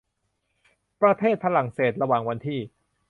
[1.01, 2.59] ประเทศฝรั่งเศส ระหว่างวันที่